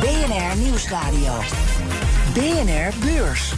[0.00, 1.32] BNR Nieuwsradio.
[2.34, 3.52] BNR Beurs.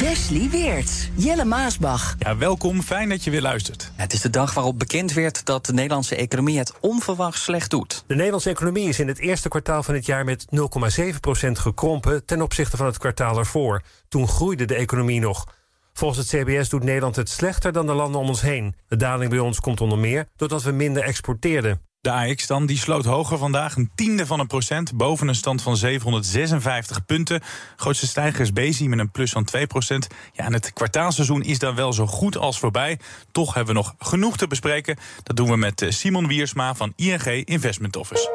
[0.00, 2.14] Wesley Weert, Jelle Maasbach.
[2.18, 3.92] Ja, welkom, fijn dat je weer luistert.
[3.96, 8.04] Het is de dag waarop bekend werd dat de Nederlandse economie het onverwacht slecht doet.
[8.06, 12.42] De Nederlandse economie is in het eerste kwartaal van het jaar met 0,7% gekrompen ten
[12.42, 13.82] opzichte van het kwartaal ervoor.
[14.08, 15.44] Toen groeide de economie nog.
[15.92, 18.74] Volgens het CBS doet Nederland het slechter dan de landen om ons heen.
[18.88, 21.80] De daling bij ons komt onder meer doordat we minder exporteerden.
[22.04, 24.96] De AX dan, die sloot hoger vandaag, een tiende van een procent...
[24.96, 27.40] boven een stand van 756 punten.
[27.76, 30.06] Grootste stijgers Bezi met een plus van 2 procent.
[30.32, 32.98] Ja, het kwartaalseizoen is dan wel zo goed als voorbij.
[33.32, 34.96] Toch hebben we nog genoeg te bespreken.
[35.22, 38.30] Dat doen we met eh, Simon Wiersma van ING Investment Office.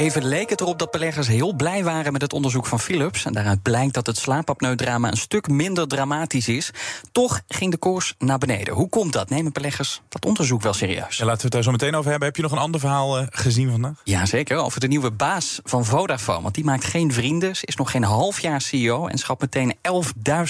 [0.00, 3.24] Even leek het erop dat beleggers heel blij waren met het onderzoek van Philips.
[3.24, 6.70] En daaruit blijkt dat het slaapapneudrama een stuk minder dramatisch is.
[7.12, 8.74] Toch ging de koers naar beneden.
[8.74, 9.30] Hoe komt dat?
[9.30, 11.16] Nemen beleggers dat onderzoek wel serieus?
[11.16, 12.28] Ja, laten we het daar zo meteen over hebben.
[12.28, 14.00] Heb je nog een ander verhaal uh, gezien vandaag?
[14.04, 16.42] Jazeker, over de nieuwe baas van Vodafone.
[16.42, 19.06] Want die maakt geen vrienden, is nog geen half jaar CEO...
[19.06, 19.76] en schapt meteen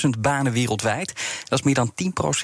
[0.05, 1.13] 11.000 banen wereldwijd.
[1.49, 1.93] Dat is meer dan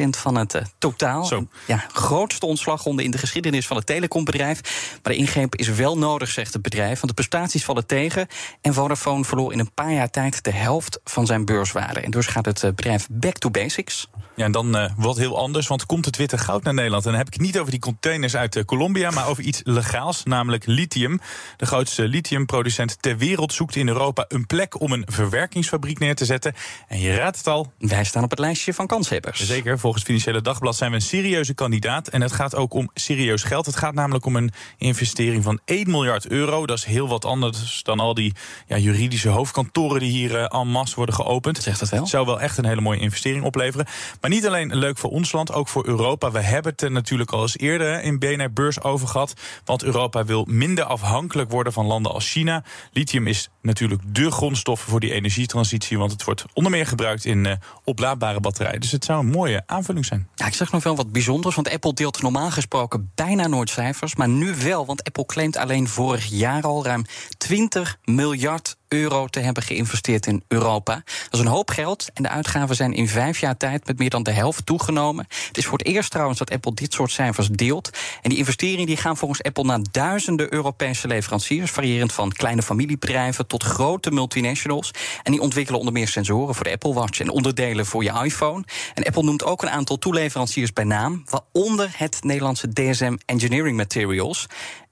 [0.04, 1.24] 10% van het uh, totaal.
[1.24, 1.46] Zo.
[1.66, 4.60] Ja, grootste ontslagronde in de geschiedenis van het telecombedrijf.
[5.02, 8.26] Maar de ingreep is wel nodig, zegt het bedrijf want de prestaties vallen tegen.
[8.60, 12.00] En Vodafone verloor in een paar jaar tijd de helft van zijn beurswaarde.
[12.00, 14.10] En dus gaat het eh, bedrijf back to basics.
[14.36, 17.04] Ja, en dan uh, wat heel anders, want komt het witte goud naar Nederland?
[17.04, 19.60] En dan heb ik het niet over die containers uit uh, Colombia, maar over iets
[19.64, 21.20] legaals, namelijk lithium.
[21.56, 26.24] De grootste lithiumproducent ter wereld zoekt in Europa een plek om een verwerkingsfabriek neer te
[26.24, 26.54] zetten.
[26.88, 27.72] En je raadt het al.
[27.78, 29.46] Wij staan op het lijstje van kanshebbers.
[29.46, 32.08] Zeker, volgens Financiële Dagblad zijn we een serieuze kandidaat.
[32.08, 33.66] En het gaat ook om serieus geld.
[33.66, 36.66] Het gaat namelijk om een investering van 1 miljard euro.
[36.66, 38.34] Dat is heel wat anders dan al die
[38.66, 41.62] ja, juridische hoofdkantoren die hier uh, en masse worden geopend.
[41.62, 42.00] Zegt dat wel?
[42.00, 43.86] Het zou wel echt een hele mooie investering opleveren.
[44.26, 46.30] Maar niet alleen leuk voor ons land, ook voor Europa.
[46.30, 49.34] We hebben het er natuurlijk al eens eerder in BNR Beurs over gehad.
[49.64, 52.64] Want Europa wil minder afhankelijk worden van landen als China.
[52.92, 55.98] Lithium is natuurlijk dé grondstof voor die energietransitie.
[55.98, 57.52] Want het wordt onder meer gebruikt in uh,
[57.84, 58.80] oplaadbare batterijen.
[58.80, 60.28] Dus het zou een mooie aanvulling zijn.
[60.34, 61.54] Ja, ik zeg nog wel wat bijzonders.
[61.54, 64.14] Want Apple deelt normaal gesproken bijna nooit cijfers.
[64.14, 67.04] Maar nu wel, want Apple claimt alleen vorig jaar al ruim
[67.38, 70.94] 20 miljard euro te hebben geïnvesteerd in Europa.
[70.94, 74.10] Dat is een hoop geld en de uitgaven zijn in vijf jaar tijd met meer
[74.10, 75.26] dan de helft toegenomen.
[75.46, 77.90] Het is voor het eerst trouwens dat Apple dit soort cijfers deelt.
[78.22, 83.46] En die investeringen die gaan volgens Apple naar duizenden Europese leveranciers, variërend van kleine familiebedrijven
[83.46, 84.90] tot grote multinationals.
[85.22, 88.64] En die ontwikkelen onder meer sensoren voor de Apple Watch en onderdelen voor je iPhone.
[88.94, 94.46] En Apple noemt ook een aantal toeleveranciers bij naam, waaronder het Nederlandse DSM Engineering Materials.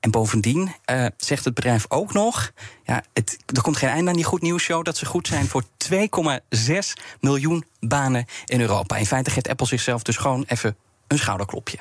[0.04, 2.52] En bovendien uh, zegt het bedrijf ook nog:
[2.84, 5.46] ja, het, er komt geen einde aan die goed nieuws show dat ze goed zijn
[5.46, 5.98] voor 2,6
[7.20, 8.96] miljoen banen in Europa.
[8.96, 10.76] In feite geeft Apple zichzelf dus gewoon even
[11.06, 11.78] een schouderklopje.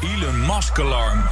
[0.00, 1.22] Elon Musk alarm.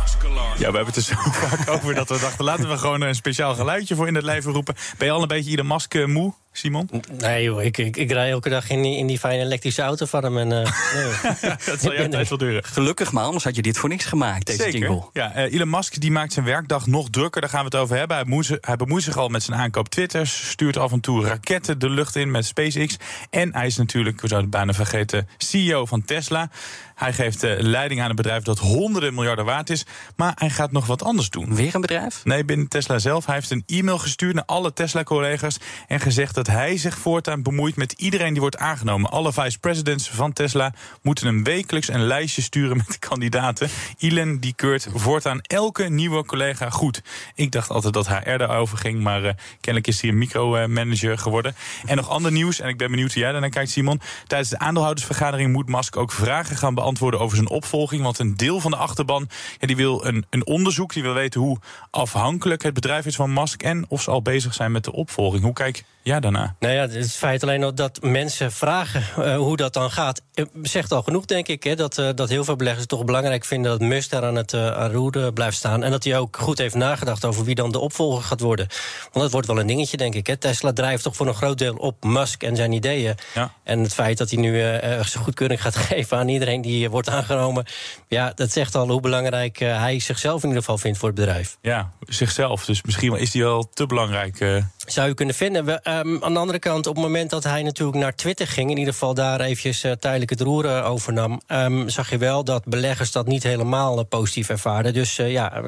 [0.59, 1.15] Ja, we hebben het er zo
[1.47, 2.45] vaak over dat we dachten...
[2.45, 4.75] laten we gewoon een speciaal geluidje voor in het leven roepen.
[4.99, 6.35] Ben je al een beetje Elon Musk uh, moe?
[6.53, 6.89] Simon?
[7.19, 10.07] Nee joh, ik, ik, ik rij elke dag in die, in die fijne elektrische auto
[10.07, 10.39] van hem.
[10.39, 10.73] En, uh,
[11.43, 11.57] nee.
[11.67, 12.65] dat zal jouw tijd wel duren.
[12.65, 14.79] Gelukkig maar, anders had je dit voor niks gemaakt, deze Zeker.
[14.79, 15.09] jingle.
[15.13, 17.97] Ja, uh, Elon Musk die maakt zijn werkdag nog drukker, daar gaan we het over
[17.97, 18.17] hebben.
[18.17, 21.79] Hij bemoeit, hij bemoeit zich al met zijn aankoop Twitter, stuurt af en toe raketten
[21.79, 22.97] de lucht in met SpaceX.
[23.31, 26.51] En hij is natuurlijk, we zouden het bijna vergeten, CEO van Tesla.
[26.95, 29.87] Hij geeft uh, leiding aan een bedrijf dat honderden miljarden waard is.
[30.17, 31.55] Maar hij gaat nog wat anders doen.
[31.55, 32.25] Weer een bedrijf?
[32.25, 33.27] Nee, binnen Tesla zelf.
[33.27, 35.57] Hij heeft een e-mail gestuurd naar alle Tesla-collega's...
[35.87, 39.11] en gezegd dat hij zich voortaan bemoeit met iedereen die wordt aangenomen.
[39.11, 40.73] Alle vice-presidents van Tesla
[41.03, 43.69] moeten een wekelijks een lijstje sturen met kandidaten.
[43.99, 47.03] Elon die keurt voortaan elke nieuwe collega goed.
[47.35, 49.31] Ik dacht altijd dat HR daarover ging, maar uh,
[49.61, 51.55] kennelijk is hij een micromanager geworden.
[51.87, 54.01] En nog ander nieuws, en ik ben benieuwd hoe jij daarnaar kijkt, Simon.
[54.27, 58.03] Tijdens de aandeelhoudersvergadering moet Musk ook vragen gaan beantwoorden over zijn opvolging.
[58.03, 59.29] Want een deel van de achterban
[59.59, 61.59] die wil een, een onderzoek, die wil weten hoe
[61.91, 65.43] afhankelijk het bedrijf is van Musk en of ze al bezig zijn met de opvolging.
[65.43, 66.55] Hoe kijk jaar daarna?
[66.59, 70.45] Nou ja, het feit alleen al dat mensen vragen uh, hoe dat dan gaat, uh,
[70.63, 71.63] zegt al genoeg, denk ik.
[71.63, 74.55] Hè, dat, uh, dat heel veel beleggers toch belangrijk vinden dat Musk daar aan het
[74.55, 75.83] aan roer blijft staan.
[75.83, 78.67] En dat hij ook goed heeft nagedacht over wie dan de opvolger gaat worden.
[79.03, 80.27] Want dat wordt wel een dingetje, denk ik.
[80.27, 80.37] Hè.
[80.37, 83.15] Tesla drijft toch voor een groot deel op Musk en zijn ideeën.
[83.35, 83.53] Ja.
[83.63, 87.65] En het feit dat hij nu zijn goedkeuring gaat geven aan iedereen die wordt aangenomen.
[88.09, 91.57] Ja, dat zegt al hoe belangrijk hij zichzelf in ieder geval vindt voor het bedrijf.
[91.61, 92.65] Ja, zichzelf.
[92.65, 94.63] Dus misschien is hij wel te belangrijk.
[94.87, 95.65] Zou je kunnen vinden.
[95.65, 98.71] We, um, aan de andere kant, op het moment dat hij natuurlijk naar Twitter ging,
[98.71, 102.65] in ieder geval daar eventjes uh, tijdelijk het roeren overnam, um, zag je wel dat
[102.65, 104.93] beleggers dat niet helemaal uh, positief ervaren.
[104.93, 105.63] Dus uh, ja,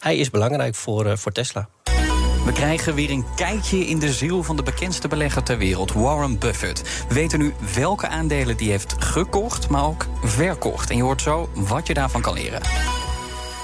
[0.00, 1.68] hij is belangrijk voor, voor Tesla.
[2.44, 6.38] We krijgen weer een kijkje in de ziel van de bekendste belegger ter wereld, Warren
[6.38, 7.04] Buffett.
[7.08, 10.90] We weten nu welke aandelen die heeft gekocht, maar ook verkocht.
[10.90, 12.60] En je hoort zo wat je daarvan kan leren.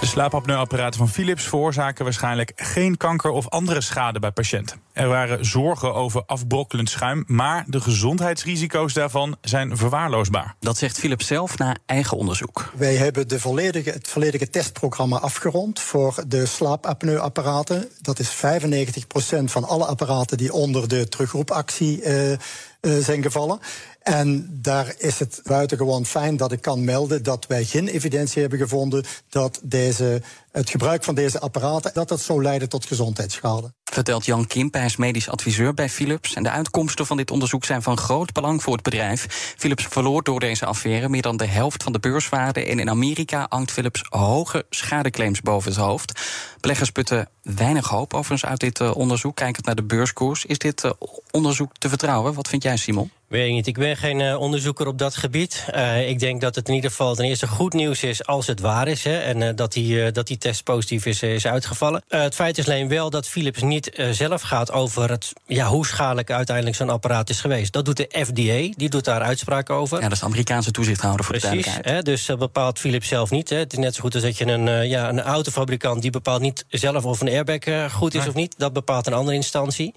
[0.01, 4.84] De slaapapneuapparaten van Philips veroorzaken waarschijnlijk geen kanker of andere schade bij patiënten.
[4.95, 10.55] Er waren zorgen over afbrokkelend schuim, maar de gezondheidsrisico's daarvan zijn verwaarloosbaar.
[10.61, 12.73] Dat zegt Philips zelf na eigen onderzoek.
[12.77, 17.89] Wij hebben de volledige, het volledige testprogramma afgerond voor de slaapapneuapparaten.
[18.01, 22.37] Dat is 95% van alle apparaten die onder de terugroepactie uh, uh,
[22.81, 23.59] zijn gevallen.
[24.03, 28.59] En daar is het buitengewoon fijn dat ik kan melden dat wij geen evidentie hebben
[28.59, 33.73] gevonden dat deze, het gebruik van deze apparaten dat dat zou leiden tot gezondheidsschade.
[33.95, 36.35] Vertelt Jan Kimp, hij is medisch adviseur bij Philips.
[36.35, 39.55] En de uitkomsten van dit onderzoek zijn van groot belang voor het bedrijf.
[39.57, 42.65] Philips verloor door deze affaire meer dan de helft van de beurswaarde.
[42.65, 46.21] En in Amerika hangt Philips hoge schadeclaims boven het hoofd.
[46.61, 49.37] Beleggers putten weinig hoop overigens uit dit uh, onderzoek.
[49.37, 50.45] Kijkend naar de beurskoers.
[50.45, 50.91] Is dit uh,
[51.31, 52.35] onderzoek te vertrouwen?
[52.35, 53.11] Wat vind jij, Simon?
[53.35, 53.67] Weet ik niet.
[53.67, 55.67] Ik ben geen uh, onderzoeker op dat gebied.
[55.75, 58.61] Uh, ik denk dat het in ieder geval ten eerste goed nieuws is als het
[58.61, 59.05] waar is.
[59.05, 62.03] Hè, en uh, dat, die, dat die test positief is, is uitgevallen.
[62.09, 66.31] het feit is alleen wel dat Philips niet zelf gaat over het, ja, hoe schadelijk
[66.31, 67.73] uiteindelijk zo'n apparaat is geweest.
[67.73, 69.97] Dat doet de FDA, die doet daar uitspraken over.
[69.97, 71.97] Ja, dat is de Amerikaanse toezichthouder voor Precies, de duidelijkheid.
[71.97, 73.49] Hè, dus dat bepaalt Philips zelf niet.
[73.49, 73.57] Hè.
[73.57, 76.03] Het is net zo goed als dat je een, ja, een autofabrikant...
[76.03, 78.55] die bepaalt niet zelf of een airbag goed is of niet.
[78.59, 79.95] Dat bepaalt een andere instantie.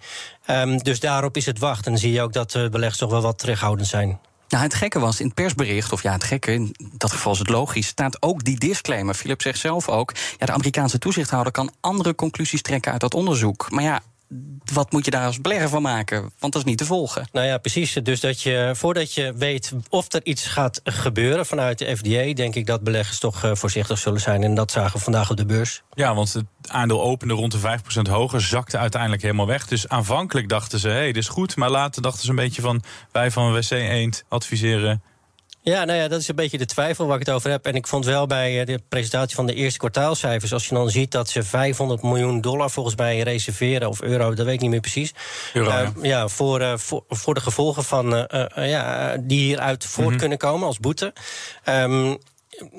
[0.49, 1.85] Um, dus daarop is het wachten.
[1.85, 4.19] En dan zie je ook dat uh, beleggers toch wel wat terughoudend zijn.
[4.49, 7.39] Nou, het gekke was in het persbericht, of ja, het gekke, in dat geval is
[7.39, 9.13] het logisch, staat ook die disclaimer.
[9.13, 13.71] Philip zegt zelf ook: ja, de Amerikaanse toezichthouder kan andere conclusies trekken uit dat onderzoek.
[13.71, 14.01] Maar ja,
[14.73, 16.21] wat moet je daar als belegger van maken?
[16.39, 17.27] Want dat is niet te volgen.
[17.31, 17.93] Nou ja, precies.
[17.93, 22.55] Dus dat je, voordat je weet of er iets gaat gebeuren vanuit de FDA, denk
[22.55, 24.43] ik dat beleggers toch uh, voorzichtig zullen zijn.
[24.43, 25.83] En dat zagen we vandaag op de beurs.
[25.93, 29.67] Ja, want het aandeel opende rond de 5% hoger, zakte uiteindelijk helemaal weg.
[29.67, 31.55] Dus aanvankelijk dachten ze, hé, hey, dit is goed.
[31.55, 35.01] Maar later dachten ze een beetje van, wij van WC Eend adviseren
[35.71, 37.65] ja, nou ja, dat is een beetje de twijfel waar ik het over heb.
[37.65, 40.53] En ik vond wel bij de presentatie van de eerste kwartaalcijfers...
[40.53, 43.89] als je dan ziet dat ze 500 miljoen dollar volgens mij reserveren...
[43.89, 45.13] of euro, dat weet ik niet meer precies.
[45.53, 45.91] Euro, uh, ja.
[46.01, 50.19] ja voor, uh, voor, voor, de gevolgen van, uh, ja, die hieruit voort mm -hmm.
[50.19, 51.13] kunnen komen als boete.
[51.65, 52.17] Um,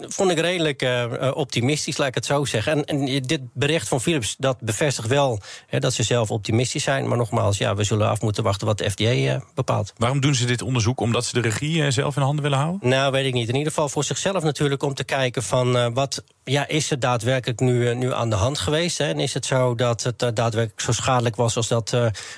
[0.00, 2.72] vond ik redelijk uh, optimistisch, laat ik het zo zeggen.
[2.72, 7.08] En, en dit bericht van Philips, dat bevestigt wel hè, dat ze zelf optimistisch zijn.
[7.08, 9.92] Maar nogmaals, ja, we zullen af moeten wachten wat de FDA uh, bepaalt.
[9.96, 11.00] Waarom doen ze dit onderzoek?
[11.00, 12.88] Omdat ze de regie uh, zelf in handen willen houden?
[12.88, 13.48] Nou, weet ik niet.
[13.48, 17.60] In ieder geval voor zichzelf natuurlijk om te kijken van wat ja, is het daadwerkelijk
[17.60, 18.98] nu, nu aan de hand geweest?
[18.98, 19.08] Hè?
[19.08, 21.96] En is het zo dat het daadwerkelijk zo schadelijk was als dat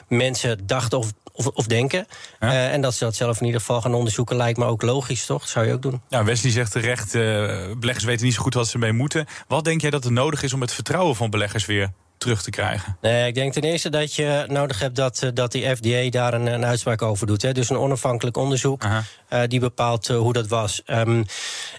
[0.08, 2.06] mensen dachten of of, of, denken.
[2.40, 2.48] Ja.
[2.52, 5.26] Uh, en dat ze dat zelf in ieder geval gaan onderzoeken lijkt me ook logisch,
[5.26, 5.40] toch?
[5.40, 6.00] Dat zou je ook doen.
[6.08, 7.29] Ja, Wesley zegt terecht, uh,
[7.78, 9.26] beleggers weten niet zo goed wat ze mee moeten.
[9.48, 12.50] Wat denk jij dat er nodig is om het vertrouwen van beleggers weer terug te
[12.50, 12.96] krijgen?
[13.00, 16.46] Nee, ik denk ten eerste dat je nodig hebt dat, dat die FDA daar een,
[16.46, 17.42] een uitspraak over doet.
[17.42, 17.52] Hè.
[17.52, 20.82] Dus een onafhankelijk onderzoek uh, die bepaalt uh, hoe dat was.
[20.86, 21.24] Um,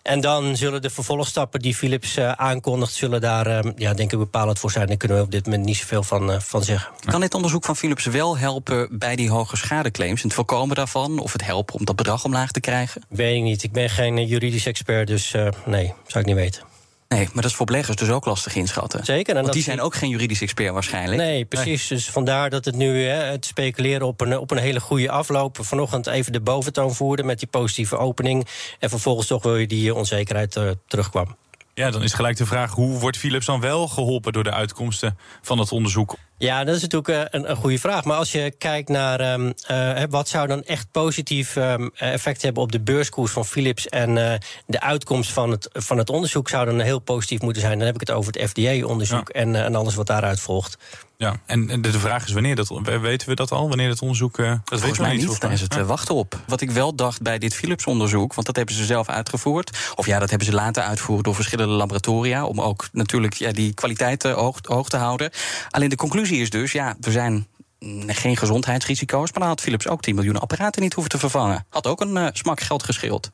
[0.03, 2.93] en dan zullen de vervolgstappen die Philips uh, aankondigt...
[2.93, 4.87] zullen daar, um, ja, denk ik, bepalend voor zijn.
[4.87, 6.91] Daar kunnen we op dit moment niet zoveel van, van zeggen.
[7.05, 10.21] Kan dit onderzoek van Philips wel helpen bij die hoge schadeclaims...
[10.21, 11.19] en het voorkomen daarvan?
[11.19, 13.01] Of het helpen om dat bedrag omlaag te krijgen?
[13.09, 13.63] Weet ik niet.
[13.63, 16.70] Ik ben geen juridisch expert, dus nee, zou ik niet weten.
[17.11, 19.05] Nee, maar dat is voor beleggers dus ook lastig inschatten.
[19.05, 19.35] Zeker.
[19.35, 21.21] En Want die zijn ook geen juridisch expert waarschijnlijk.
[21.21, 21.89] Nee, precies.
[21.89, 21.99] Nee.
[21.99, 25.57] Dus vandaar dat het nu hè, het speculeren op een, op een hele goede afloop...
[25.61, 28.47] vanochtend even de boventoon voerde met die positieve opening...
[28.79, 31.35] en vervolgens toch weer die onzekerheid uh, terugkwam.
[31.81, 32.71] Ja, dan is gelijk de vraag...
[32.71, 36.15] hoe wordt Philips dan wel geholpen door de uitkomsten van het onderzoek?
[36.37, 38.03] Ja, dat is natuurlijk een, een goede vraag.
[38.03, 42.63] Maar als je kijkt naar um, uh, wat zou dan echt positief um, effect hebben
[42.63, 44.33] op de beurskoers van Philips en uh,
[44.65, 47.77] de uitkomst van het, van het onderzoek zou dan heel positief moeten zijn.
[47.77, 49.39] Dan heb ik het over het FDA-onderzoek ja.
[49.39, 50.77] en, en alles wat daaruit volgt.
[51.21, 53.67] Ja, en de vraag is wanneer dat weten we dat al?
[53.67, 54.37] Wanneer dat onderzoek.
[54.37, 55.41] Uh, dat Volgens mij niet.
[55.41, 55.83] Daar is het ja.
[55.83, 56.39] wachten op.
[56.47, 59.91] Wat ik wel dacht bij dit Philips-onderzoek, want dat hebben ze zelf uitgevoerd.
[59.95, 62.45] Of ja, dat hebben ze laten uitvoeren door verschillende laboratoria.
[62.45, 65.31] Om ook natuurlijk ja, die kwaliteit hoog, hoog te houden.
[65.69, 67.47] Alleen de conclusie is dus, ja, we zijn
[67.79, 69.31] mm, geen gezondheidsrisico's.
[69.31, 71.65] Maar dan had Philips ook 10 miljoen apparaten niet hoeven te vervangen.
[71.69, 73.31] Had ook een uh, smak geld gescheeld.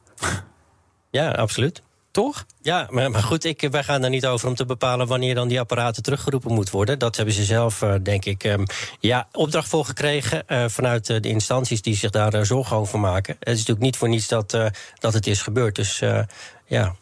[1.11, 1.81] Ja, absoluut.
[2.17, 2.45] Toch?
[2.61, 5.59] Ja, maar, goed, ik, wij gaan er niet over om te bepalen wanneer dan die
[5.59, 6.99] apparaten teruggeroepen moeten worden.
[6.99, 8.65] Dat hebben ze zelf, uh, denk ik, um,
[8.99, 13.35] ja, opdracht voor gekregen uh, vanuit de instanties die zich daar zorgen over maken.
[13.39, 14.51] Het is natuurlijk niet voor niets dat,
[14.99, 15.75] dat het is gebeurd.
[15.75, 16.01] Dus
[16.65, 16.95] ja.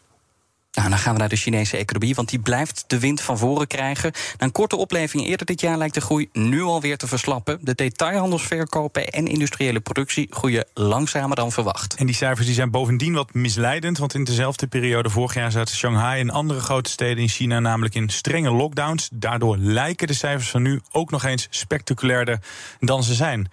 [0.76, 3.66] Nou, dan gaan we naar de Chinese economie, want die blijft de wind van voren
[3.66, 4.12] krijgen.
[4.38, 7.58] Na een korte opleving eerder dit jaar lijkt de groei nu alweer te verslappen.
[7.60, 11.94] De detailhandelsverkopen en industriële productie groeien langzamer dan verwacht.
[11.94, 15.76] En die cijfers die zijn bovendien wat misleidend, want in dezelfde periode vorig jaar zaten
[15.76, 19.08] Shanghai en andere grote steden in China namelijk in strenge lockdowns.
[19.12, 22.38] Daardoor lijken de cijfers van nu ook nog eens spectaculairder
[22.80, 23.48] dan ze zijn.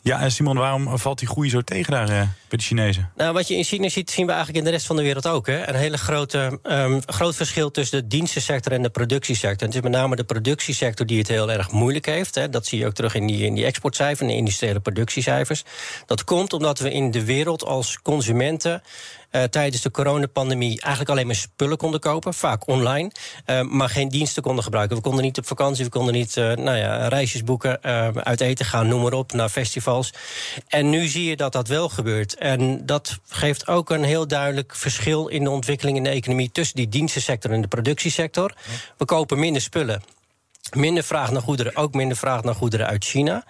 [0.00, 3.10] Ja, en Simon, waarom valt die groei zo tegen daar uh, bij de Chinezen?
[3.16, 5.26] Nou, wat je in China ziet, zien we eigenlijk in de rest van de wereld
[5.26, 5.46] ook.
[5.46, 5.68] Hè?
[5.68, 9.60] Een hele grote, um, groot verschil tussen de dienstensector en de productiesector.
[9.60, 12.34] En het is met name de productiesector die het heel erg moeilijk heeft.
[12.34, 12.48] Hè?
[12.48, 15.64] Dat zie je ook terug in die, in die exportcijfers, in de industriële productiecijfers.
[16.06, 18.82] Dat komt omdat we in de wereld als consumenten
[19.30, 23.10] uh, tijdens de coronapandemie eigenlijk alleen maar spullen konden kopen, vaak online,
[23.46, 24.96] uh, maar geen diensten konden gebruiken.
[24.96, 27.82] We konden niet op vakantie, we konden niet uh, nou ja, reisjes boeken,
[28.24, 30.12] uit eten gaan, noem maar op, naar festivals.
[30.68, 32.34] En nu zie je dat dat wel gebeurt.
[32.34, 36.76] En dat geeft ook een heel duidelijk verschil in de ontwikkeling in de economie tussen
[36.76, 38.54] die dienstensector en de productiesector.
[38.96, 40.02] We kopen minder spullen.
[40.76, 43.44] Minder vraag naar goederen, ook minder vraag naar goederen uit China.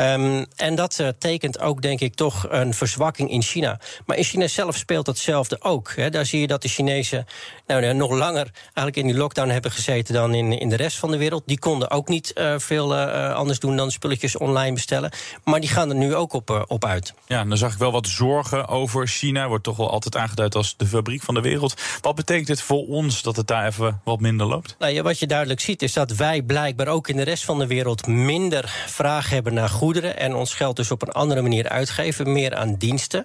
[0.00, 3.80] Um, en dat uh, tekent ook, denk ik, toch een verzwakking in China.
[4.06, 5.92] Maar in China zelf speelt datzelfde ook.
[5.96, 6.10] Hè.
[6.10, 7.26] Daar zie je dat de Chinezen
[7.66, 11.10] nou, nog langer eigenlijk in die lockdown hebben gezeten dan in, in de rest van
[11.10, 11.42] de wereld.
[11.46, 15.10] Die konden ook niet uh, veel uh, anders doen dan spulletjes online bestellen.
[15.44, 17.14] Maar die gaan er nu ook op, op uit.
[17.26, 19.48] Ja, dan zag ik wel wat zorgen over China.
[19.48, 21.74] Wordt toch wel altijd aangeduid als de fabriek van de wereld.
[22.00, 24.76] Wat betekent dit voor ons dat het daar even wat minder loopt?
[24.78, 27.58] Nou, ja, wat je duidelijk ziet is dat wij blijkbaar ook in de rest van
[27.58, 31.68] de wereld minder vraag hebben naar goederen en ons geld dus op een andere manier
[31.68, 33.24] uitgeven, meer aan diensten.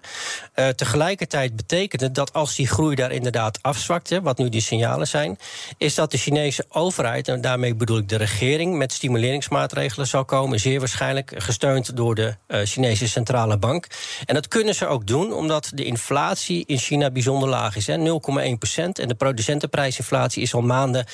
[0.55, 4.61] Uh, tegelijkertijd betekent het dat als die groei daar inderdaad afzwakt, hè, wat nu die
[4.61, 5.37] signalen zijn,
[5.77, 10.59] is dat de Chinese overheid, en daarmee bedoel ik de regering, met stimuleringsmaatregelen zal komen,
[10.59, 13.87] zeer waarschijnlijk gesteund door de uh, Chinese centrale bank.
[14.25, 17.95] En dat kunnen ze ook doen omdat de inflatie in China bijzonder laag is, 0,1
[18.57, 21.05] procent, en de producentenprijsinflatie is al maanden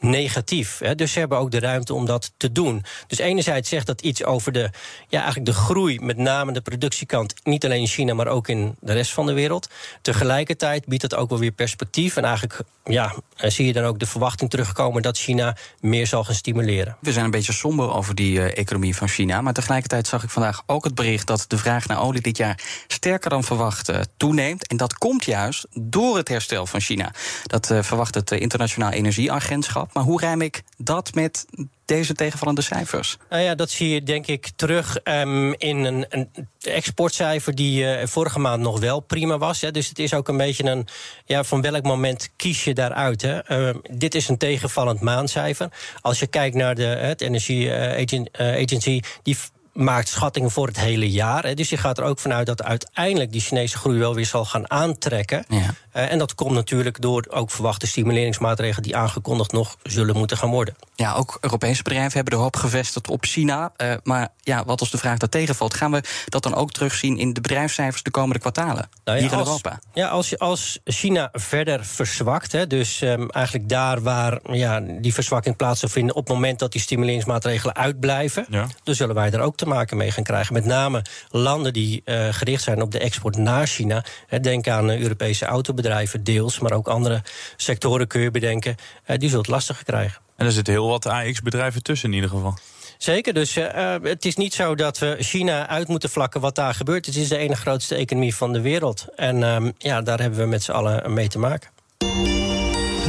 [0.00, 0.78] negatief.
[0.78, 0.94] Hè.
[0.94, 2.84] Dus ze hebben ook de ruimte om dat te doen.
[3.06, 4.70] Dus enerzijds zegt dat iets over de,
[5.08, 8.76] ja, eigenlijk de groei, met name de productiekant, niet alleen in China, maar ook in
[8.80, 9.68] de rest van de wereld.
[10.02, 12.16] Tegelijkertijd biedt het ook wel weer perspectief.
[12.16, 16.34] En eigenlijk ja, zie je dan ook de verwachting terugkomen dat China meer zal gaan
[16.34, 16.96] stimuleren.
[17.00, 19.40] We zijn een beetje somber over die uh, economie van China.
[19.40, 22.60] Maar tegelijkertijd zag ik vandaag ook het bericht dat de vraag naar olie dit jaar
[22.86, 24.66] sterker dan verwacht uh, toeneemt.
[24.66, 27.12] En dat komt juist door het herstel van China.
[27.42, 29.89] Dat verwacht het Internationaal Energieagentschap.
[29.92, 31.46] Maar hoe rijm ik dat met
[31.84, 33.16] deze tegenvallende cijfers?
[33.30, 36.28] Nou ja, dat zie je denk ik terug um, in een, een,
[36.60, 39.60] exportcijfer die uh, vorige maand nog wel prima was.
[39.60, 39.70] Hè.
[39.70, 40.86] Dus het is ook een beetje een,
[41.24, 43.22] ja, van welk moment kies je daaruit?
[43.22, 43.68] Hè?
[43.68, 45.68] Uh, dit is een tegenvallend maandcijfer.
[46.00, 49.36] Als je kijkt naar de, het Energie uh, Agency, die
[49.80, 51.44] maakt schattingen voor het hele jaar.
[51.44, 51.54] Hè.
[51.54, 54.70] Dus je gaat er ook vanuit dat uiteindelijk die Chinese groei wel weer zal gaan
[54.70, 55.44] aantrekken.
[55.48, 55.58] Ja.
[55.58, 60.50] Uh, en dat komt natuurlijk door ook verwachte stimuleringsmaatregelen die aangekondigd nog zullen moeten gaan
[60.50, 60.74] worden.
[60.94, 63.72] Ja, ook Europese bedrijven hebben de hoop gevestigd op China.
[63.76, 67.18] Uh, maar ja, wat als de vraag daar tegenvalt, gaan we dat dan ook terugzien
[67.18, 69.80] in de bedrijfscijfers de komende kwartalen nou ja, hier in als, Europa?
[69.94, 75.14] Ja, als, je, als China verder verzwakt, hè, dus um, eigenlijk daar waar ja, die
[75.14, 78.66] verzwakking plaats zal vinden op het moment dat die stimuleringsmaatregelen uitblijven, ja.
[78.82, 80.54] dan zullen wij er ook te maken mee gaan krijgen.
[80.54, 84.04] Met name landen die uh, gericht zijn op de export naar China.
[84.26, 87.22] Hè, denk aan uh, Europese autobedrijven, deels, maar ook andere
[87.56, 88.76] sectoren kun je bedenken.
[89.06, 90.20] Uh, die zullen het lastiger krijgen.
[90.36, 92.58] En er zitten heel wat AX-bedrijven tussen in ieder geval.
[92.98, 96.74] Zeker, dus uh, het is niet zo dat we China uit moeten vlakken wat daar
[96.74, 97.06] gebeurt.
[97.06, 99.06] Het is de ene grootste economie van de wereld.
[99.16, 101.70] En uh, ja, daar hebben we met z'n allen mee te maken.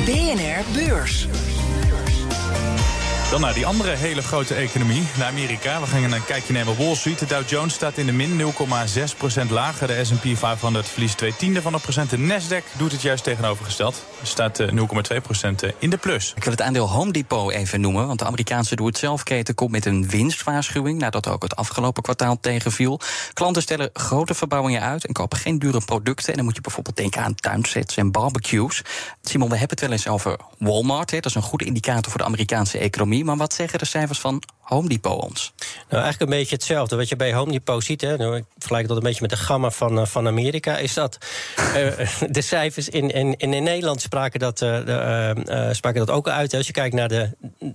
[0.06, 1.28] BNR Beurs.
[3.32, 5.80] Dan naar die andere hele grote economie, naar Amerika.
[5.80, 7.20] We gaan een kijkje nemen Wall Street.
[7.20, 9.88] De Dow Jones staat in de min 0,6% lager.
[9.88, 12.10] De S&P 500 verliest 2 tiende van een procent.
[12.10, 14.06] De Nasdaq doet het juist tegenovergesteld.
[14.22, 14.76] Staat 0,2%
[15.78, 16.34] in de plus.
[16.36, 18.08] Ik wil het aandeel Home Depot even noemen.
[18.08, 21.00] Want de Amerikaanse doe-het-zelf-keten komt met een winstwaarschuwing...
[21.00, 23.00] nadat ook het afgelopen kwartaal tegenviel.
[23.34, 26.30] Klanten stellen grote verbouwingen uit en kopen geen dure producten.
[26.30, 28.82] En dan moet je bijvoorbeeld denken aan tuinsets en barbecues.
[29.22, 31.12] Simon, we hebben het wel eens over Walmart.
[31.12, 31.20] Hè.
[31.20, 33.24] Dat is een goede indicator voor de Amerikaanse economie.
[33.24, 34.42] Maar wat zeggen de cijfers van
[34.74, 35.54] Home Depot ons?
[35.90, 36.96] Nou, eigenlijk een beetje hetzelfde.
[36.96, 39.36] Wat je bij Home Depot ziet, hè, nou, ik vergelijk dat een beetje met de
[39.36, 41.18] gamma van, uh, van Amerika, is dat
[41.58, 46.52] uh, de cijfers in, in, in Nederland spraken dat, uh, de, spraken dat ook uit.
[46.52, 46.58] Hè.
[46.58, 47.30] Als je kijkt naar de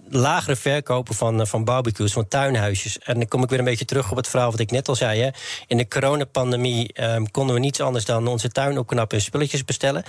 [0.09, 2.99] lagere verkopen van, van barbecues, van tuinhuisjes.
[2.99, 4.95] En dan kom ik weer een beetje terug op het verhaal wat ik net al
[4.95, 5.21] zei.
[5.21, 5.29] Hè.
[5.67, 10.05] In de coronapandemie um, konden we niets anders dan onze tuin opknappen en spulletjes bestellen.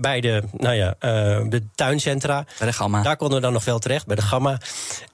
[0.00, 0.94] bij de, nou ja,
[1.48, 2.44] de tuincentra.
[2.58, 3.02] Bij de gamma.
[3.02, 4.58] Daar konden we dan nog wel terecht, bij de gamma.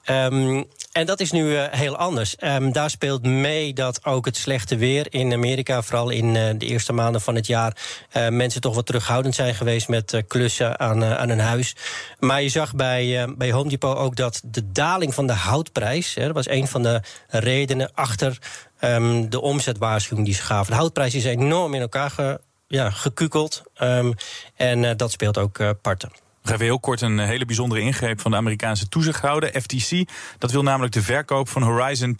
[0.09, 2.35] Um, en dat is nu uh, heel anders.
[2.39, 6.65] Um, daar speelt mee dat ook het slechte weer in Amerika, vooral in uh, de
[6.65, 7.77] eerste maanden van het jaar,
[8.13, 11.75] uh, mensen toch wat terughoudend zijn geweest met klussen aan, aan hun huis.
[12.19, 16.25] Maar je zag bij, bij Home Depot ook dat de daling van de houtprijs, hè,
[16.25, 18.37] dat was een van de redenen achter
[18.81, 20.71] um, de omzetwaarschuwing die ze gaven.
[20.71, 23.63] De houtprijs is enorm in elkaar ge, ja, gekukeld.
[23.81, 24.13] Um,
[24.55, 26.11] en dat speelt ook parten.
[26.43, 30.09] Nog even heel kort een hele bijzondere ingreep van de Amerikaanse toezichthouder, FTC.
[30.37, 32.15] Dat wil namelijk de verkoop van Horizon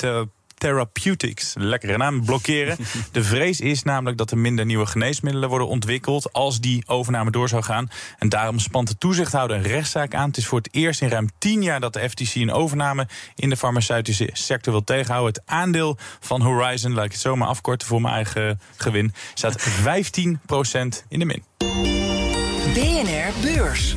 [0.62, 2.78] Therapeutics, lekkere naam, blokkeren.
[3.12, 7.50] De vrees is namelijk dat er minder nieuwe geneesmiddelen worden ontwikkeld als die overname door
[7.50, 7.90] zou gaan.
[8.18, 10.28] En daarom spant de toezichthouder een rechtszaak aan.
[10.28, 13.50] Het is voor het eerst in ruim tien jaar dat de FTC een overname in
[13.50, 15.34] de farmaceutische sector wil tegenhouden.
[15.34, 21.06] Het aandeel van Horizon, laat ik het zomaar afkorten voor mijn eigen gewin, staat 15%
[21.10, 22.21] in de min.
[22.74, 23.96] BNR Beurs.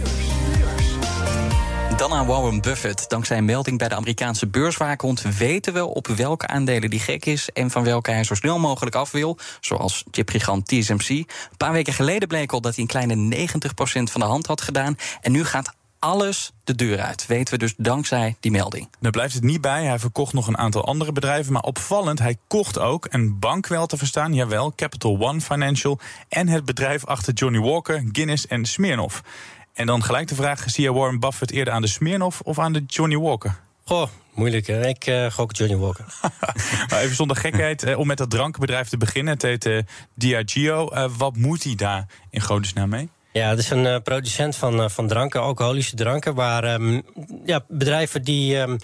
[1.97, 3.09] Dan aan Warren Buffett.
[3.09, 7.51] Dankzij een melding bij de Amerikaanse beurswaakhond weten we op welke aandelen die gek is
[7.51, 9.39] en van welke hij zo snel mogelijk af wil.
[9.61, 11.09] Zoals chipgigant TSMC.
[11.09, 11.27] Een
[11.57, 13.49] paar weken geleden bleek al dat hij een kleine 90%
[14.03, 14.97] van de hand had gedaan.
[15.21, 15.75] En nu gaat
[16.05, 17.27] alles de deur uit.
[17.27, 18.89] Weten we dus dankzij die melding.
[19.01, 19.85] Daar blijft het niet bij.
[19.85, 21.53] Hij verkocht nog een aantal andere bedrijven.
[21.53, 24.35] Maar opvallend, hij kocht ook een bank wel te verstaan.
[24.35, 25.99] Jawel, Capital One Financial.
[26.29, 29.23] En het bedrijf achter Johnny Walker, Guinness en Smirnoff.
[29.73, 32.73] En dan gelijk de vraag: zie je Warren Buffett eerder aan de Smirnoff of aan
[32.73, 33.61] de Johnny Walker?
[33.85, 34.67] Goh, moeilijk.
[34.67, 34.87] Hè?
[34.87, 36.05] Ik uh, gok Johnny Walker.
[36.91, 39.33] maar even zonder gekheid, eh, om met dat drankbedrijf te beginnen.
[39.33, 39.79] Het heet uh,
[40.15, 40.91] Diageo.
[40.93, 43.09] Uh, wat moet hij daar in godesnaam mee?
[43.35, 46.35] Ja, het is een uh, producent van, uh, van dranken, alcoholische dranken.
[46.35, 47.03] Waar um,
[47.45, 48.79] ja, bedrijven die um,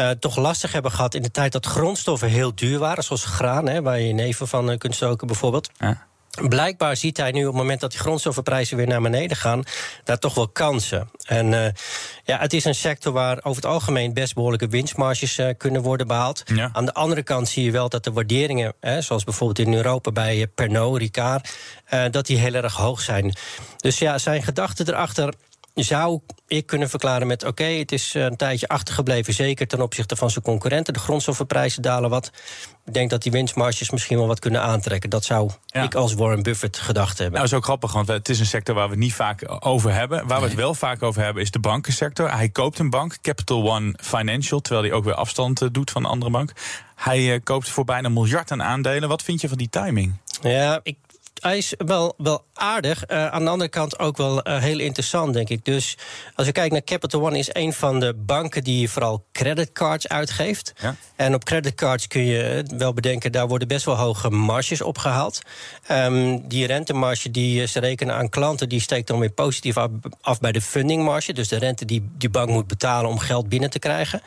[0.00, 3.68] uh, toch lastig hebben gehad in de tijd dat grondstoffen heel duur waren, zoals graan,
[3.68, 5.70] hè, waar je neven van kunt stoken bijvoorbeeld.
[5.78, 6.06] Ja.
[6.40, 9.62] Blijkbaar ziet hij nu op het moment dat die grondstoffenprijzen weer naar beneden gaan,
[10.04, 11.10] daar toch wel kansen.
[11.24, 11.66] En uh,
[12.24, 16.06] ja, het is een sector waar over het algemeen best behoorlijke winstmarges uh, kunnen worden
[16.06, 16.42] behaald.
[16.44, 16.70] Ja.
[16.72, 20.10] Aan de andere kant zie je wel dat de waarderingen, hè, zoals bijvoorbeeld in Europa
[20.10, 21.56] bij eh, Pernod Ricard,
[22.10, 23.34] dat die heel erg hoog zijn.
[23.76, 25.34] Dus ja, zijn gedachten erachter
[25.74, 30.16] zou ik kunnen verklaren met: oké, okay, het is een tijdje achtergebleven, zeker ten opzichte
[30.16, 30.92] van zijn concurrenten.
[30.92, 32.30] De grondstoffenprijzen dalen wat.
[32.84, 35.10] Ik denk dat die winstmarges misschien wel wat kunnen aantrekken.
[35.10, 35.82] Dat zou ja.
[35.82, 37.40] ik als Warren Buffett gedacht hebben.
[37.40, 39.56] Nou, dat is ook grappig, want het is een sector waar we het niet vaak
[39.58, 40.26] over hebben.
[40.26, 42.30] Waar we het wel vaak over hebben is de bankensector.
[42.32, 46.10] Hij koopt een bank, Capital One Financial, terwijl hij ook weer afstand doet van een
[46.10, 46.52] andere bank.
[46.94, 49.08] Hij koopt voor bijna een miljard aan aandelen.
[49.08, 50.14] Wat vind je van die timing?
[50.40, 50.96] Ja, ik
[51.42, 53.04] hij is wel, wel aardig.
[53.10, 55.64] Uh, aan de andere kant ook wel uh, heel interessant, denk ik.
[55.64, 55.96] Dus
[56.34, 60.72] als je kijkt naar Capital One, is een van de banken die vooral creditcards uitgeeft.
[60.80, 60.96] Ja.
[61.16, 65.40] En op creditcards kun je wel bedenken, daar worden best wel hoge marges opgehaald.
[65.90, 69.88] Um, die rentemarge die ze rekenen aan klanten, die steekt dan weer positief af,
[70.20, 71.32] af bij de fundingmarge.
[71.32, 74.22] Dus de rente die die bank moet betalen om geld binnen te krijgen.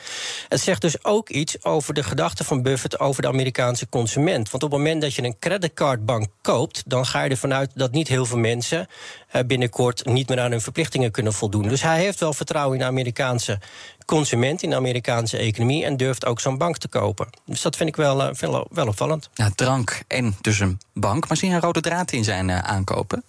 [0.50, 4.52] Het zegt dus ook iets over de gedachten van Buffett over de Amerikaanse consument.
[4.52, 7.92] Want op het moment dat je een creditcardbank koopt, dan ga je ervan uit dat
[7.92, 8.88] niet heel veel mensen
[9.36, 11.68] uh, binnenkort niet meer aan hun verplichtingen kunnen voldoen.
[11.68, 13.60] Dus hij heeft wel vertrouwen in de Amerikaanse
[14.06, 17.28] consument, in de Amerikaanse economie en durft ook zo'n bank te kopen.
[17.46, 19.30] Dus dat vind ik wel, uh, wel, wel opvallend.
[19.34, 21.28] Ja, drank en dus een bank.
[21.28, 23.24] Maar zie je een rode draad in zijn uh, aankopen?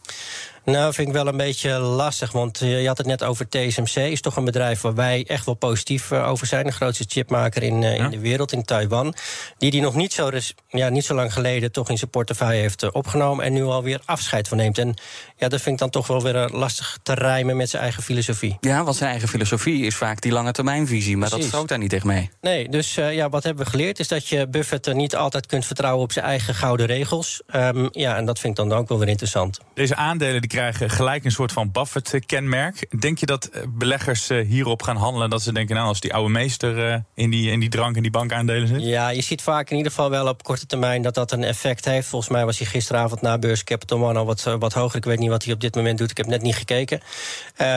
[0.67, 2.33] Nou, vind ik wel een beetje lastig.
[2.33, 3.97] Want je had het net over TSMC.
[3.97, 6.67] Is toch een bedrijf waar wij echt wel positief over zijn.
[6.67, 8.05] De grootste chipmaker in, uh, ja.
[8.05, 9.15] in de wereld, in Taiwan.
[9.59, 10.31] Die die nog niet zo,
[10.69, 13.45] ja, niet zo lang geleden toch in zijn portefeuille heeft uh, opgenomen.
[13.45, 14.79] En nu alweer afscheid van neemt.
[14.79, 14.95] En
[15.37, 18.57] ja, dat vind ik dan toch wel weer lastig te rijmen met zijn eigen filosofie.
[18.61, 21.17] Ja, want zijn eigen filosofie is vaak die lange termijnvisie.
[21.17, 21.45] Maar Precies.
[21.45, 22.31] dat strookt daar niet echt mee.
[22.41, 23.99] Nee, dus uh, ja, wat hebben we geleerd?
[23.99, 27.43] Is dat je Buffett niet altijd kunt vertrouwen op zijn eigen gouden regels.
[27.55, 29.59] Um, ja, en dat vind ik dan ook wel weer interessant.
[29.75, 33.01] Deze aandelen die krijgen gelijk een soort van Buffett-kenmerk.
[33.01, 35.31] Denk je dat eh, beleggers eh, hierop gaan handelen?
[35.31, 38.11] Dat ze denken, nou, als die oude meester in die, in die drank en die
[38.11, 38.83] bankaandelen zit?
[38.83, 41.85] Ja, je ziet vaak in ieder geval wel op korte termijn dat dat een effect
[41.85, 42.09] heeft.
[42.09, 44.97] Volgens mij was hij gisteravond na beurs Capital One al wat, wat hoger.
[44.97, 46.11] Ik weet niet wat hij op dit moment doet.
[46.11, 47.01] Ik heb net niet gekeken.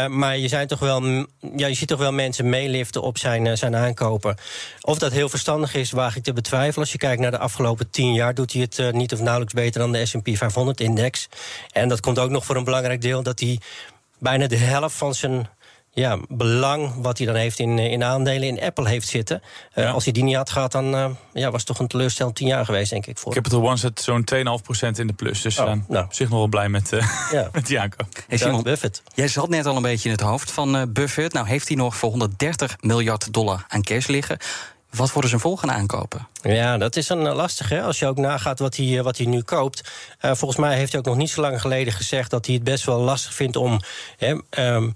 [0.08, 1.04] Maar je, zijn toch wel,
[1.56, 4.36] ja, je ziet toch wel mensen meeliften op zijn, zijn aankopen.
[4.82, 6.80] Of dat heel verstandig is, waag ik te betwijfelen.
[6.80, 9.80] Als je kijkt naar de afgelopen tien jaar, doet hij het niet of nauwelijks beter
[9.82, 11.28] dan de SP 500-index.
[11.72, 13.60] En dat komt ook nog voor een belangrijk deel dat hij
[14.20, 15.50] bijna de helft van zijn
[15.92, 19.42] ja, belang wat hij dan heeft in, in aandelen in Apple heeft zitten.
[19.76, 19.92] Uh, Ja.
[19.92, 22.48] Als hij die niet had gehad, dan uh, ja, was het toch een teleurstellend tien
[22.48, 23.18] jaar geweest, denk ik.
[23.18, 23.34] Voor.
[23.34, 24.40] Capital One zit zo'n 2,5%
[24.96, 25.42] in de plus.
[25.42, 26.06] Dus Oh, uh, nou.
[26.06, 27.50] op zich nog wel blij met, uh, Ja.
[27.52, 28.08] met die aankoop.
[28.28, 29.02] Hey Simon, Buffett.
[29.16, 31.34] jij zat net al een beetje in het hoofd van eh, Buffett.
[31.34, 34.38] Nou heeft hij nog voor 130 miljard dollar aan cash liggen.
[34.89, 36.28] Wat worden zijn volgende aankopen?
[36.41, 37.82] Ja, dat is een eh, lastige.
[37.82, 39.91] Als je ook nagaat wat hij, eh, wat hij nu koopt.
[40.21, 42.63] Uh, volgens mij heeft hij ook nog niet zo lang geleden gezegd dat hij het
[42.63, 43.80] best wel lastig vindt om
[44.49, 44.93] um,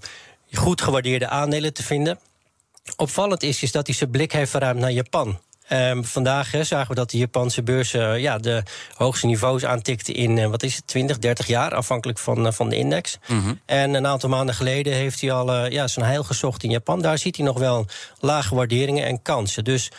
[0.52, 2.18] goed gewaardeerde aandelen te vinden.
[2.96, 5.38] Opvallend is, is dat hij zijn blik heeft verruimd naar Japan.
[5.72, 8.62] Um, vandaag he, zagen we dat de Japanse beurs uh, ja, de
[8.94, 12.68] hoogste niveaus aantikte in uh, wat is het, 20, 30 jaar, afhankelijk van, uh, van
[12.68, 13.18] de index.
[13.26, 13.60] Mm -hmm.
[13.66, 17.00] En een aantal maanden geleden heeft hij al ja, zijn heil gezocht in Japan.
[17.00, 17.86] Daar ziet hij nog wel
[18.20, 19.64] lage waarderingen en kansen.
[19.64, 19.90] Dus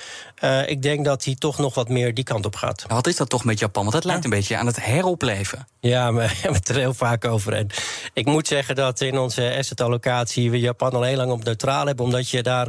[0.66, 2.84] ik denk dat hij toch nog wat meer die kant op gaat.
[2.88, 3.82] Maar wat is dat toch met Japan?
[3.82, 5.68] Want dat lijkt een beetje aan het heropleven.
[5.80, 7.54] Ja, we hebben het er heel vaak over.
[7.54, 7.68] En
[8.14, 12.06] ik moet zeggen dat in onze asset-allocatie we Japan al heel lang op neutraal hebben,
[12.06, 12.68] omdat je daar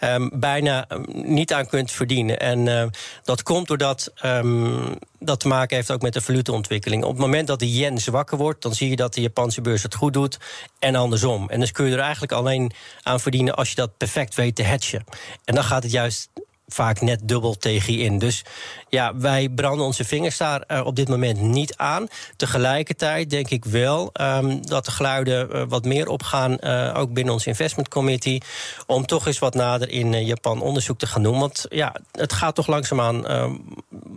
[0.00, 2.40] um, bijna niet aan kunt verdienen.
[2.40, 2.84] En uh,
[3.22, 7.04] dat komt doordat um, dat te maken heeft ook met de valuteontwikkeling.
[7.04, 9.82] Op het moment dat de yen zwakker wordt, dan zie je dat de Japanse beurs
[9.82, 10.38] het goed doet
[10.78, 11.48] en andersom.
[11.48, 14.64] En dus kun je er eigenlijk alleen aan verdienen als je dat perfect weet te
[14.64, 15.04] hatchen.
[15.44, 16.28] En dan gaat het juist
[16.68, 18.18] vaak net dubbel tegen je in.
[18.18, 18.44] Dus
[18.88, 22.08] ja, wij branden onze vingers daar uh, op dit moment niet aan.
[22.36, 27.32] Tegelijkertijd denk ik wel um, dat de geluiden uh, wat meer opgaan, uh, ook binnen
[27.32, 28.42] ons investment committee,
[28.86, 31.38] om toch eens wat nader in Japan onderzoek te gaan doen.
[31.38, 33.26] Want ja, het gaat toch langzaamaan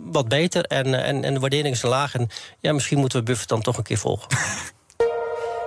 [0.04, 2.16] wat beter en, en, en de waardering is laag.
[2.16, 4.28] En ja, misschien moeten we Buffett dan toch een keer volgen.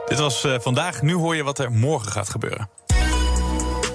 [0.07, 1.03] Dit was vandaag.
[1.03, 2.69] Nu hoor je wat er morgen gaat gebeuren.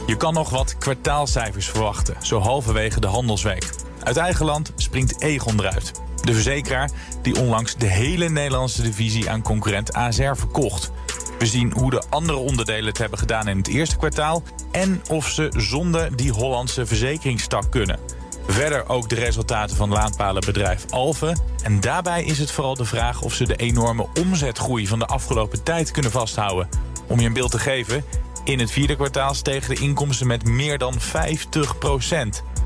[0.09, 3.69] Je kan nog wat kwartaalcijfers verwachten, zo halverwege de handelsweek.
[4.03, 5.91] Uit eigen land springt Egon eruit.
[6.21, 6.89] De verzekeraar
[7.21, 10.91] die onlangs de hele Nederlandse divisie aan concurrent ASR verkocht.
[11.39, 15.27] We zien hoe de andere onderdelen het hebben gedaan in het eerste kwartaal en of
[15.27, 17.99] ze zonder die Hollandse verzekeringstak kunnen.
[18.47, 21.41] Verder ook de resultaten van laadpalenbedrijf Alphen.
[21.63, 25.63] En daarbij is het vooral de vraag of ze de enorme omzetgroei van de afgelopen
[25.63, 26.69] tijd kunnen vasthouden.
[27.07, 28.03] Om je een beeld te geven,
[28.51, 30.99] in het vierde kwartaal stegen de inkomsten met meer dan 50%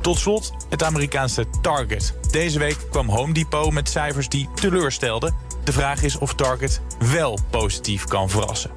[0.01, 2.13] Tot slot het Amerikaanse Target.
[2.31, 5.35] Deze week kwam Home Depot met cijfers die teleurstelden.
[5.63, 8.71] De vraag is of Target wel positief kan verrassen.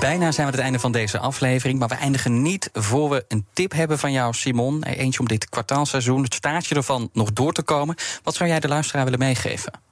[0.00, 1.78] Bijna zijn we het einde van deze aflevering.
[1.78, 4.82] Maar we eindigen niet voor we een tip hebben van jou, Simon.
[4.82, 7.96] Eentje om dit kwartaalseizoen, het staartje ervan, nog door te komen.
[8.22, 9.87] Wat zou jij de luisteraar willen meegeven?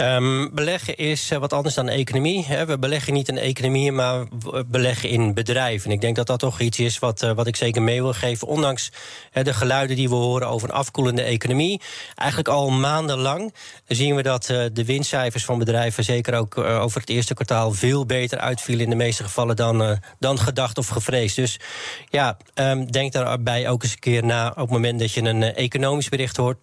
[0.00, 2.44] Um, beleggen is uh, wat anders dan economie.
[2.44, 2.66] Hè.
[2.66, 4.26] We beleggen niet in economie, maar
[4.66, 5.88] beleggen in bedrijven.
[5.88, 8.12] En ik denk dat dat toch iets is wat, uh, wat ik zeker mee wil
[8.12, 8.48] geven.
[8.48, 8.92] Ondanks
[9.32, 11.80] de geluiden die we horen over een afkoelende economie.
[12.14, 13.54] Eigenlijk al maandenlang
[13.86, 16.04] zien we dat de winstcijfers van bedrijven...
[16.04, 18.84] zeker ook over het eerste kwartaal veel beter uitvielen...
[18.84, 21.36] in de meeste gevallen dan, dan gedacht of gevreesd.
[21.36, 21.60] Dus
[22.10, 24.48] ja, um, denk daarbij ook eens een keer na...
[24.48, 26.58] op het moment dat je een economisch bericht hoort.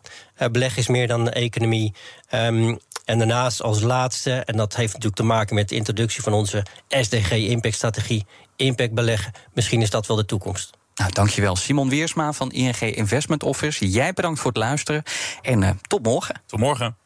[0.52, 1.94] beleggen is meer dan economie.
[2.34, 6.34] Um, en daarnaast als laatste, en dat heeft natuurlijk te maken met de introductie van
[6.34, 9.32] onze SDG-impactstrategie, impact beleggen.
[9.54, 10.70] Misschien is dat wel de toekomst.
[10.96, 11.56] Nou, dankjewel.
[11.56, 13.90] Simon Wiersma van ING Investment Office.
[13.90, 15.04] Jij bedankt voor het luisteren
[15.42, 16.42] en uh, tot morgen.
[16.46, 16.98] Tot morgen.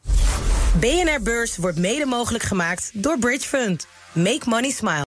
[0.80, 3.88] BNR Beurs wordt mede mogelijk gemaakt door Bridge Fund.
[4.12, 5.07] Make money smile.